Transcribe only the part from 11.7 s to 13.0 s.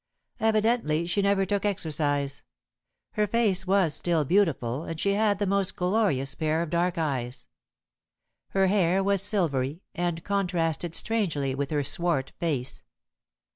swart face.